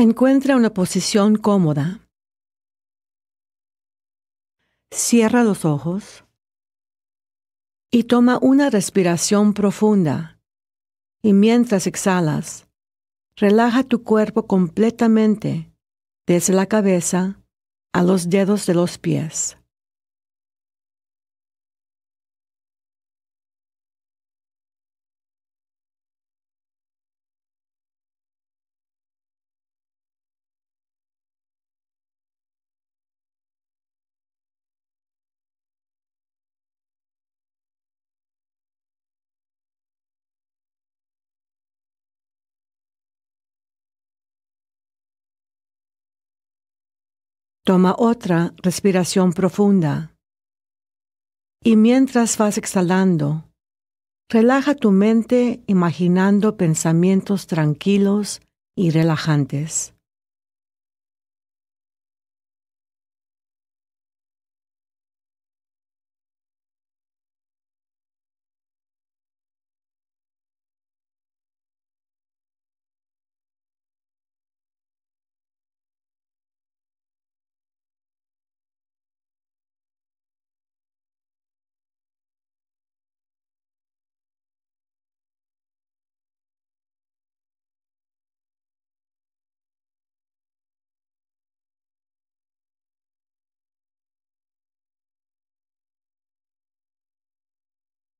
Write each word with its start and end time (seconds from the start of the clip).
Encuentra 0.00 0.54
una 0.54 0.70
posición 0.70 1.34
cómoda. 1.34 2.08
Cierra 4.92 5.42
los 5.42 5.64
ojos 5.64 6.24
y 7.90 8.04
toma 8.04 8.38
una 8.40 8.70
respiración 8.70 9.54
profunda. 9.54 10.38
Y 11.20 11.32
mientras 11.32 11.88
exhalas, 11.88 12.68
relaja 13.34 13.82
tu 13.82 14.04
cuerpo 14.04 14.46
completamente 14.46 15.72
desde 16.28 16.52
la 16.52 16.66
cabeza 16.66 17.42
a 17.92 18.04
los 18.04 18.30
dedos 18.30 18.66
de 18.66 18.74
los 18.74 18.98
pies. 18.98 19.57
Toma 47.68 47.94
otra 47.98 48.54
respiración 48.62 49.34
profunda. 49.34 50.16
Y 51.62 51.76
mientras 51.76 52.38
vas 52.38 52.56
exhalando, 52.56 53.44
relaja 54.30 54.74
tu 54.74 54.90
mente 54.90 55.62
imaginando 55.66 56.56
pensamientos 56.56 57.46
tranquilos 57.46 58.40
y 58.74 58.88
relajantes. 58.88 59.92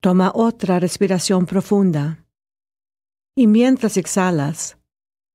Toma 0.00 0.30
otra 0.32 0.78
respiración 0.78 1.44
profunda 1.44 2.24
y 3.36 3.48
mientras 3.48 3.96
exhalas, 3.96 4.78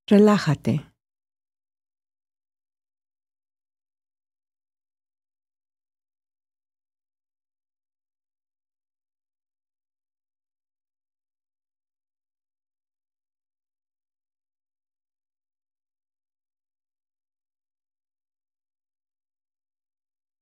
relájate. 0.08 0.90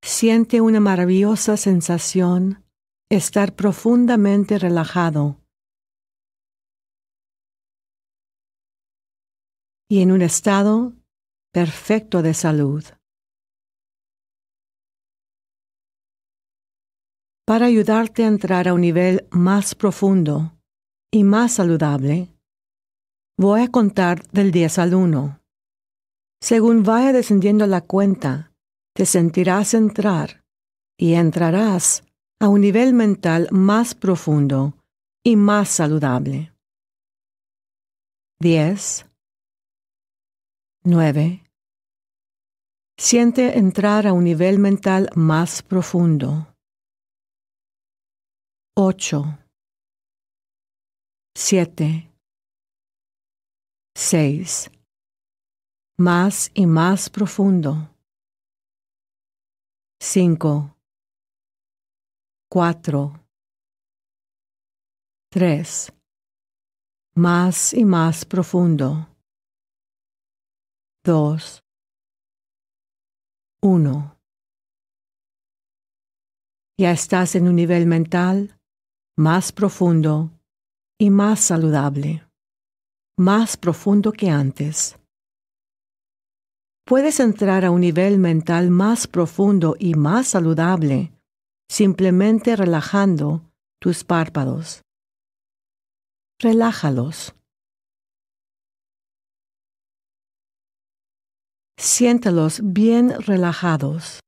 Siente 0.03 0.61
una 0.61 0.80
maravillosa 0.80 1.58
sensación 1.58 2.61
estar 3.12 3.54
profundamente 3.56 4.58
relajado 4.58 5.36
y 9.89 10.02
en 10.02 10.14
un 10.14 10.22
estado 10.22 10.94
perfecto 11.52 12.22
de 12.22 12.33
salud. 12.33 12.86
Para 17.45 17.66
ayudarte 17.66 18.23
a 18.23 18.27
entrar 18.27 18.70
a 18.70 18.73
un 18.73 18.80
nivel 18.80 19.28
más 19.30 19.76
profundo 19.76 20.58
y 21.11 21.26
más 21.26 21.55
saludable, 21.55 22.30
voy 23.38 23.64
a 23.64 23.67
contar 23.67 24.26
del 24.30 24.54
10 24.54 24.80
al 24.80 24.93
1. 24.93 25.42
Según 26.42 26.83
vaya 26.83 27.11
descendiendo 27.11 27.67
la 27.67 27.82
cuenta, 27.82 28.54
te 28.95 29.05
sentirás 29.05 29.73
entrar 29.73 30.45
y 30.98 31.16
entrarás 31.16 32.05
a 32.42 32.50
un 32.50 32.62
nivel 32.62 32.94
mental 32.94 33.48
más 33.52 33.94
profundo 33.94 34.74
y 35.24 35.36
más 35.36 35.70
saludable. 35.70 36.52
10. 38.40 39.06
9. 40.84 41.44
Siente 42.98 43.60
entrar 43.60 44.08
a 44.08 44.14
un 44.14 44.24
nivel 44.24 44.58
mental 44.58 45.10
más 45.14 45.62
profundo. 45.62 46.56
8. 48.76 49.38
7. 51.36 52.12
6. 53.94 54.72
Más 56.00 56.50
y 56.56 56.66
más 56.66 57.12
profundo. 57.12 57.96
5 60.00 60.80
cuatro, 62.54 63.14
tres, 65.32 65.94
más 67.16 67.73
y 67.73 67.86
más 67.86 68.26
profundo, 68.26 69.08
dos, 71.02 71.64
uno. 73.61 74.17
Ya 76.78 76.92
estás 76.92 77.36
en 77.36 77.48
un 77.48 77.56
nivel 77.56 77.86
mental 77.86 78.60
más 79.17 79.54
profundo 79.54 80.32
y 81.00 81.10
más 81.10 81.40
saludable, 81.40 82.28
más 83.17 83.56
profundo 83.56 84.11
que 84.11 84.30
antes. 84.30 85.00
Puedes 86.86 87.22
entrar 87.22 87.64
a 87.64 87.72
un 87.72 87.80
nivel 87.80 88.20
mental 88.20 88.72
más 88.72 89.08
profundo 89.08 89.78
y 89.80 89.94
más 89.94 90.28
saludable 90.28 91.14
simplemente 91.71 92.58
relajando 92.58 93.49
tus 93.80 94.04
párpados. 94.04 94.82
Relájalos. 96.37 97.33
Siéntalos 101.77 102.60
bien 102.61 103.21
relajados. 103.21 104.20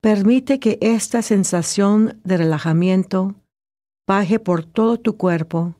Permite 0.00 0.58
que 0.58 0.78
esta 0.80 1.20
sensación 1.20 2.18
de 2.24 2.38
relajamiento 2.38 3.34
baje 4.08 4.40
por 4.40 4.64
todo 4.64 4.98
tu 4.98 5.18
cuerpo 5.18 5.74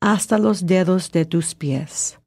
hasta 0.00 0.38
los 0.38 0.64
dedos 0.64 1.12
de 1.12 1.26
tus 1.26 1.54
pies. 1.54 2.23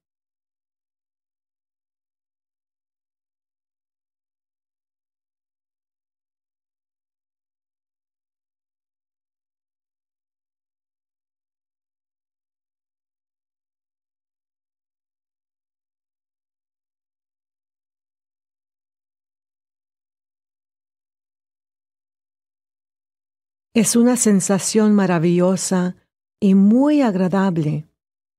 Es 23.78 23.96
una 23.96 24.18
sensación 24.18 24.96
maravillosa 24.96 25.98
y 26.40 26.56
muy 26.56 27.04
agradable 27.04 27.86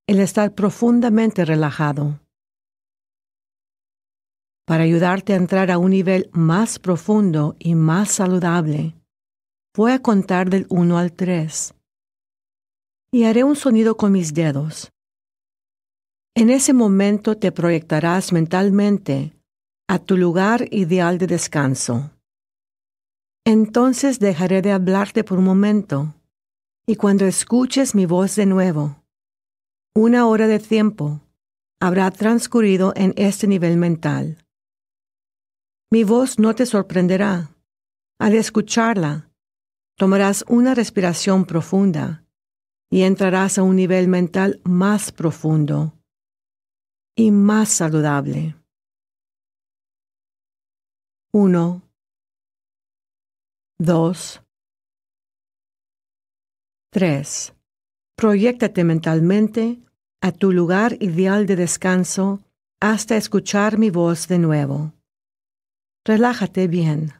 el 0.08 0.18
estar 0.18 0.52
profundamente 0.52 1.44
relajado. 1.44 2.18
Para 4.66 4.82
ayudarte 4.82 5.34
a 5.34 5.36
entrar 5.36 5.70
a 5.70 5.78
un 5.78 5.92
nivel 5.92 6.28
más 6.32 6.80
profundo 6.80 7.54
y 7.60 7.76
más 7.76 8.10
saludable, 8.10 8.96
voy 9.76 9.92
a 9.92 10.02
contar 10.02 10.50
del 10.50 10.66
1 10.70 10.98
al 10.98 11.12
3 11.12 11.72
y 13.12 13.22
haré 13.22 13.44
un 13.44 13.54
sonido 13.54 13.96
con 13.96 14.10
mis 14.10 14.34
dedos. 14.34 14.90
En 16.34 16.50
ese 16.50 16.72
momento 16.72 17.36
te 17.36 17.52
proyectarás 17.52 18.32
mentalmente 18.32 19.38
a 19.86 20.00
tu 20.00 20.16
lugar 20.16 20.66
ideal 20.72 21.16
de 21.16 21.28
descanso. 21.28 22.10
Entonces 23.48 24.18
dejaré 24.18 24.60
de 24.60 24.72
hablarte 24.72 25.24
por 25.24 25.38
un 25.38 25.44
momento 25.46 26.14
Y 26.86 26.96
cuando 26.96 27.24
escuches 27.24 27.94
mi 27.94 28.04
voz 28.04 28.36
de 28.36 28.44
nuevo, 28.44 29.02
una 29.94 30.26
hora 30.26 30.46
de 30.46 30.58
tiempo 30.58 31.22
habrá 31.80 32.10
transcurrido 32.10 32.92
en 32.94 33.14
este 33.16 33.46
nivel 33.46 33.78
mental. 33.78 34.44
Mi 35.90 36.04
voz 36.04 36.38
no 36.38 36.54
te 36.54 36.66
sorprenderá. 36.66 37.48
Al 38.18 38.34
escucharla, 38.34 39.30
tomarás 39.96 40.44
una 40.48 40.74
respiración 40.74 41.46
profunda 41.46 42.26
y 42.90 43.04
entrarás 43.04 43.56
a 43.56 43.62
un 43.62 43.76
nivel 43.76 44.08
mental 44.08 44.60
más 44.64 45.10
profundo 45.10 45.94
y 47.16 47.30
más 47.30 47.70
saludable. 47.70 48.56
1, 51.32 51.87
2, 53.80 54.42
3. 56.90 57.54
Proyéctate 58.16 58.82
mentalmente 58.82 59.78
a 60.20 60.32
tu 60.32 60.50
lugar 60.50 60.96
ideal 60.98 61.46
de 61.46 61.54
descanso 61.54 62.40
hasta 62.80 63.16
escuchar 63.16 63.78
mi 63.78 63.90
voz 63.90 64.26
de 64.26 64.40
nuevo. 64.40 64.94
Relájate 66.04 66.66
bien. 66.66 67.17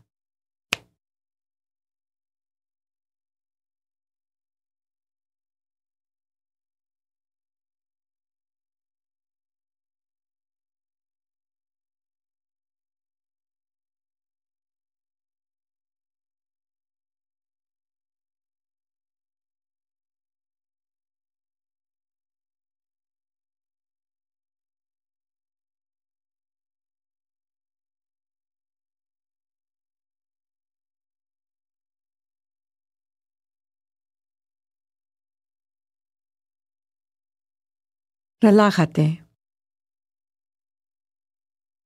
Relájate. 38.41 39.27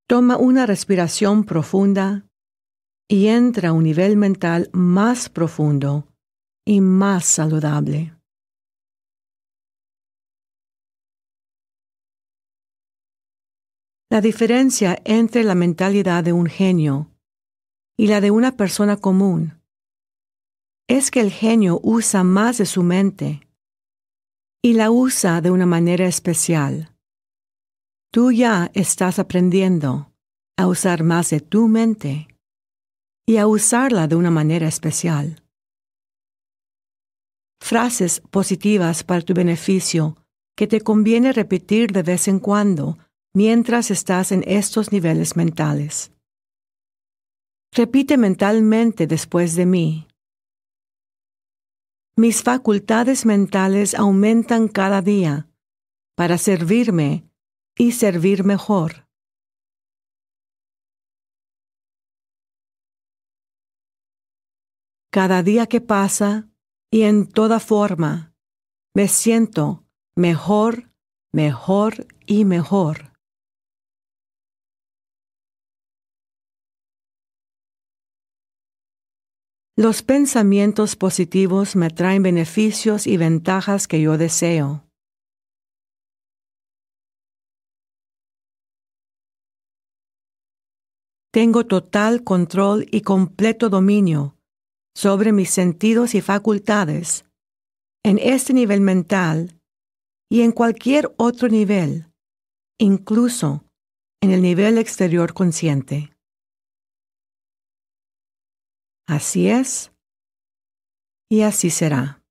Toma 0.06 0.37
una 0.37 0.66
respiración 0.66 1.44
profunda 1.44 2.26
y 3.08 3.28
entra 3.28 3.70
a 3.70 3.72
un 3.72 3.84
nivel 3.84 4.19
mental 4.19 4.69
más 4.75 5.31
profundo 5.31 6.06
y 6.66 6.82
más 6.82 7.25
saludable. 7.25 8.14
La 14.10 14.20
diferencia 14.20 15.00
entre 15.06 15.44
la 15.44 15.55
mentalidad 15.55 16.22
de 16.22 16.34
un 16.34 16.48
genio 16.48 17.10
y 17.96 18.08
la 18.08 18.20
de 18.20 18.31
una 18.31 18.58
persona 18.58 18.98
común 18.98 19.58
es 20.87 21.10
que 21.10 21.20
el 21.20 21.31
genio 21.31 21.81
usa 21.82 22.22
más 22.25 22.58
de 22.58 22.66
su 22.66 22.82
mente 22.82 23.48
y 24.64 24.75
la 24.75 24.93
usa 24.93 25.41
de 25.41 25.50
una 25.50 25.67
manera 25.67 26.06
especial. 26.06 26.94
Tú 28.12 28.31
ya 28.31 28.70
estás 28.75 29.19
aprendiendo 29.19 30.12
a 30.56 30.69
usar 30.69 31.03
más 31.03 31.31
de 31.31 31.41
tu 31.41 31.67
mente 31.67 32.29
y 33.26 33.38
a 33.38 33.49
usarla 33.49 34.06
de 34.06 34.14
una 34.14 34.31
manera 34.31 34.69
especial. 34.69 35.43
Frases 37.61 38.20
positivas 38.31 39.03
para 39.03 39.23
tu 39.23 39.35
beneficio 39.35 40.17
que 40.56 40.69
te 40.69 40.81
conviene 40.81 41.32
repetir 41.32 41.91
de 41.91 42.03
vez 42.03 42.29
en 42.29 42.38
cuando 42.38 42.99
mientras 43.35 43.91
estás 43.91 44.31
en 44.31 44.44
estos 44.47 44.93
niveles 44.93 45.37
mentales. 45.37 46.12
Repite 47.73 48.17
mentalmente 48.17 49.06
después 49.06 49.56
de 49.56 49.67
mí. 49.67 50.06
Mis 52.14 52.43
facultades 52.43 53.25
mentales 53.25 53.94
aumentan 53.94 54.69
cada 54.69 55.00
día 55.00 55.49
para 56.14 56.37
servirme 56.37 57.31
y 57.75 57.93
servir 57.93 58.44
mejor. 58.44 59.09
Cada 65.11 65.43
día 65.43 65.67
que 65.67 65.81
pasa 65.81 66.50
y 66.91 67.03
en 67.03 67.29
toda 67.29 67.61
forma, 67.61 68.35
me 68.94 69.08
siento 69.08 69.87
mejor, 70.15 70.91
mejor 71.32 72.06
y 72.26 72.44
mejor. 72.44 73.12
Los 79.74 80.02
pensamientos 80.02 80.96
positivos 80.96 81.76
me 81.76 81.88
traen 81.88 82.22
beneficios 82.22 83.06
y 83.06 83.16
ventajas 83.16 83.88
que 83.88 84.02
yo 84.02 84.19
deseo. 84.19 84.86
Tengo 91.32 91.64
total 91.64 92.22
control 92.22 92.86
y 92.90 93.00
completo 93.00 93.70
dominio 93.70 94.36
sobre 94.94 95.32
mis 95.32 95.48
sentidos 95.48 96.14
y 96.14 96.20
facultades 96.20 97.24
en 98.04 98.19
este 98.19 98.52
nivel 98.52 98.82
mental 98.82 99.58
y 100.30 100.42
en 100.42 100.52
cualquier 100.52 101.14
otro 101.16 101.48
nivel, 101.48 102.12
incluso 102.78 103.64
en 104.20 104.32
el 104.32 104.42
nivel 104.42 104.76
exterior 104.76 105.32
consciente. 105.32 106.12
Así 109.12 109.50
es 109.50 109.93
y 111.29 111.43
así 111.43 111.69
será. 111.69 112.23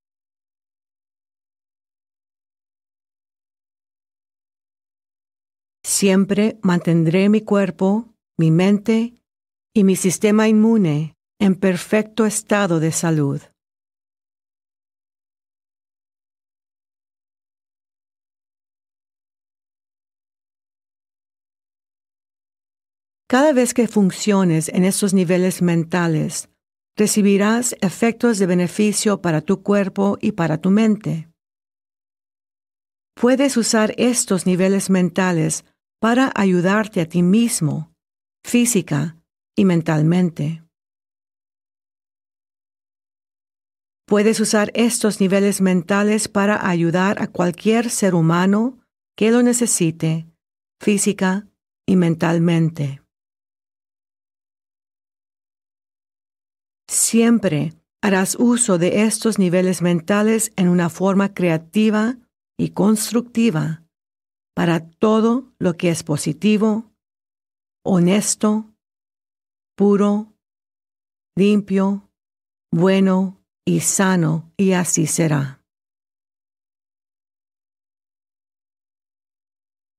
Siempre 5.83 6.57
mantendré 6.63 7.29
mi 7.29 7.41
cuerpo, 7.41 8.15
mi 8.35 8.49
mente 8.49 9.13
y 9.75 9.83
mi 9.83 9.95
sistema 9.95 10.47
inmune 10.47 11.15
en 11.39 11.53
perfecto 11.53 12.25
estado 12.25 12.79
de 12.79 12.91
salud. 12.91 13.41
Cada 23.27 23.53
vez 23.53 23.75
que 23.75 23.87
funciones 23.87 24.67
en 24.69 24.83
estos 24.83 25.13
niveles 25.13 25.61
mentales, 25.61 26.50
recibirás 26.95 27.75
efectos 27.81 28.37
de 28.39 28.45
beneficio 28.45 29.21
para 29.21 29.41
tu 29.41 29.63
cuerpo 29.63 30.17
y 30.21 30.33
para 30.33 30.59
tu 30.59 30.69
mente. 30.69 31.29
Puedes 33.15 33.57
usar 33.57 33.93
estos 33.97 34.45
niveles 34.45 34.89
mentales 34.89 35.65
para 35.99 36.31
ayudarte 36.35 37.01
a 37.01 37.05
ti 37.05 37.21
mismo, 37.21 37.93
física 38.43 39.17
y 39.55 39.65
mentalmente. 39.65 40.63
Puedes 44.07 44.39
usar 44.39 44.71
estos 44.73 45.21
niveles 45.21 45.61
mentales 45.61 46.27
para 46.27 46.67
ayudar 46.67 47.21
a 47.21 47.27
cualquier 47.27 47.89
ser 47.89 48.13
humano 48.13 48.79
que 49.15 49.31
lo 49.31 49.41
necesite, 49.41 50.27
física 50.81 51.47
y 51.85 51.95
mentalmente. 51.95 53.00
Siempre 56.91 57.71
harás 58.01 58.35
uso 58.37 58.77
de 58.77 59.03
estos 59.03 59.39
niveles 59.39 59.81
mentales 59.81 60.51
en 60.57 60.67
una 60.67 60.89
forma 60.89 61.33
creativa 61.33 62.17
y 62.59 62.71
constructiva 62.71 63.85
para 64.53 64.89
todo 64.89 65.53
lo 65.57 65.77
que 65.77 65.87
es 65.87 66.03
positivo, 66.03 66.91
honesto, 67.85 68.65
puro, 69.77 70.33
limpio, 71.37 72.09
bueno 72.73 73.41
y 73.65 73.79
sano, 73.79 74.51
y 74.57 74.73
así 74.73 75.07
será. 75.07 75.63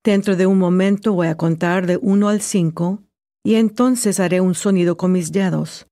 Dentro 0.05 0.37
de 0.37 0.47
un 0.47 0.59
momento 0.59 1.15
voy 1.15 1.29
a 1.29 1.39
contar 1.39 1.87
de 1.87 1.97
uno 1.97 2.29
al 2.29 2.43
cinco 2.43 3.03
y 3.43 3.55
entonces 3.55 4.21
haré 4.21 4.43
un 4.43 4.55
sonido 4.55 4.99
con 4.99 5.13
mis 5.13 5.33
dedos. 5.33 5.87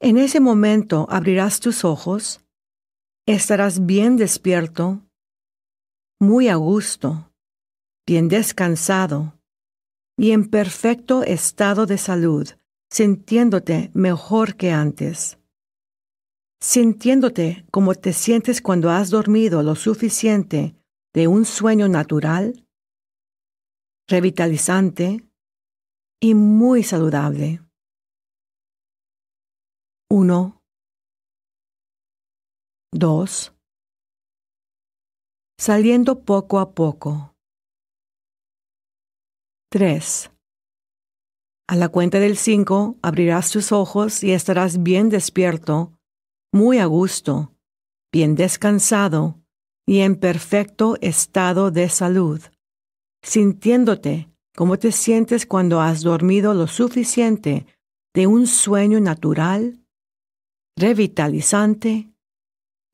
En 0.00 0.18
ese 0.18 0.40
momento 0.40 1.06
abrirás 1.08 1.60
tus 1.60 1.84
ojos, 1.84 2.44
estarás 3.26 3.86
bien 3.86 4.16
despierto, 4.16 5.02
muy 6.20 6.48
a 6.48 6.56
gusto, 6.56 7.32
bien 8.06 8.28
descansado 8.28 9.38
y 10.18 10.32
en 10.32 10.48
perfecto 10.48 11.22
estado 11.22 11.86
de 11.86 11.98
salud, 11.98 12.48
sintiéndote 12.90 13.90
mejor 13.94 14.56
que 14.56 14.70
antes. 14.70 15.38
sintiéndote 16.58 17.66
como 17.70 17.94
te 17.94 18.12
sientes 18.12 18.62
cuando 18.62 18.90
has 18.90 19.10
dormido 19.10 19.62
lo 19.62 19.74
suficiente 19.74 20.74
de 21.14 21.28
un 21.28 21.44
sueño 21.44 21.86
natural, 21.86 22.66
revitalizante 24.08 25.28
y 26.20 26.34
muy 26.34 26.82
saludable. 26.82 27.65
1, 30.08 30.62
2, 32.92 33.54
saliendo 35.58 36.22
poco 36.24 36.60
a 36.60 36.70
poco. 36.74 37.34
3. 39.72 40.30
A 41.68 41.74
la 41.74 41.88
cuenta 41.88 42.20
del 42.20 42.36
5 42.36 42.98
abrirás 43.02 43.50
tus 43.50 43.72
ojos 43.72 44.22
y 44.22 44.30
estarás 44.30 44.84
bien 44.84 45.08
despierto, 45.08 45.98
muy 46.52 46.78
a 46.78 46.86
gusto, 46.86 47.52
bien 48.12 48.36
descansado 48.36 49.42
y 49.88 50.02
en 50.02 50.14
perfecto 50.14 50.96
estado 51.00 51.72
de 51.72 51.88
salud, 51.88 52.40
sintiéndote 53.24 54.30
como 54.54 54.78
te 54.78 54.92
sientes 54.92 55.46
cuando 55.46 55.80
has 55.80 56.02
dormido 56.02 56.54
lo 56.54 56.68
suficiente 56.68 57.66
de 58.14 58.28
un 58.28 58.46
sueño 58.46 59.00
natural, 59.00 59.82
revitalizante 60.76 62.12